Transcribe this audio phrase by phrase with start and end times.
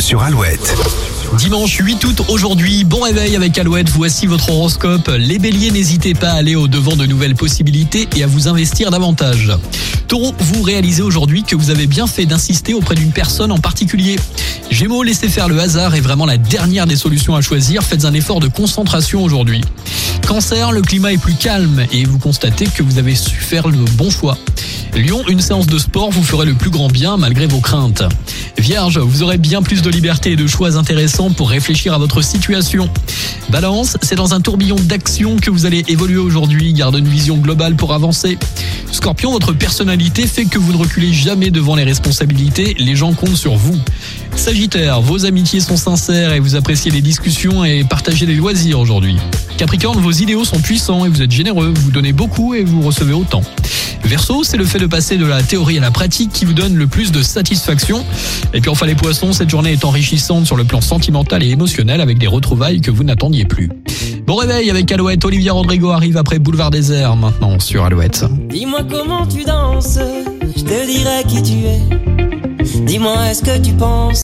[0.00, 0.74] sur Alouette.
[1.38, 5.08] Dimanche 8 août aujourd'hui, bon réveil avec Alouette, voici votre horoscope.
[5.16, 8.90] Les béliers, n'hésitez pas à aller au devant de nouvelles possibilités et à vous investir
[8.90, 9.52] davantage.
[10.08, 14.18] Taureau, vous réalisez aujourd'hui que vous avez bien fait d'insister auprès d'une personne en particulier.
[14.70, 18.14] Gémeaux, laissez faire le hasard est vraiment la dernière des solutions à choisir, faites un
[18.14, 19.60] effort de concentration aujourd'hui.
[20.26, 23.84] Cancer, le climat est plus calme et vous constatez que vous avez su faire le
[23.92, 24.36] bon choix.
[24.96, 28.04] Lion, une séance de sport vous ferait le plus grand bien malgré vos craintes.
[28.64, 32.22] Vierge, vous aurez bien plus de liberté et de choix intéressants pour réfléchir à votre
[32.22, 32.88] situation.
[33.50, 36.72] Balance, c'est dans un tourbillon d'action que vous allez évoluer aujourd'hui.
[36.72, 38.38] Garde une vision globale pour avancer.
[38.90, 42.74] Scorpion, votre personnalité fait que vous ne reculez jamais devant les responsabilités.
[42.78, 43.78] Les gens comptent sur vous.
[44.34, 49.16] Sagittaire, vos amitiés sont sincères et vous appréciez les discussions et partagez les loisirs aujourd'hui.
[49.58, 51.74] Capricorne, vos idéaux sont puissants et vous êtes généreux.
[51.76, 53.42] Vous donnez beaucoup et vous recevez autant.
[54.18, 56.86] C'est le fait de passer de la théorie à la pratique qui vous donne le
[56.86, 58.04] plus de satisfaction.
[58.52, 62.00] Et puis enfin les poissons, cette journée est enrichissante sur le plan sentimental et émotionnel
[62.00, 63.70] avec des retrouvailles que vous n'attendiez plus.
[64.26, 68.24] Bon réveil avec Alouette, Olivia Rodrigo arrive après Boulevard Désert maintenant sur Alouette.
[68.48, 69.98] Dis-moi comment tu danses,
[70.56, 72.84] je te dirai qui tu es.
[72.86, 74.04] Dis-moi est-ce que tu penses